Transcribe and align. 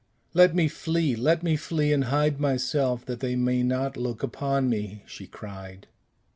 "Let 0.33 0.55
me 0.55 0.67
flee, 0.67 1.15
let 1.15 1.43
me 1.43 1.55
flee 1.55 1.93
and 1.93 2.05
hide 2.05 2.39
myself, 2.39 3.05
that 3.05 3.19
they 3.19 3.35
may 3.35 3.61
not 3.61 3.95
look 3.95 4.23
upon 4.23 4.67
me!" 4.67 5.03
she 5.05 5.27
cried. 5.27 5.85